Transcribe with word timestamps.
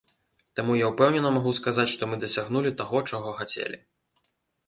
Таму 0.59 0.75
я 0.77 0.85
ўпэўнена 0.91 1.29
магу 1.35 1.51
сказаць, 1.59 1.85
што 1.95 2.09
мы 2.13 2.19
дасягнулі 2.23 2.71
таго, 2.79 3.01
чаго 3.13 3.35
хацелі. 3.43 3.77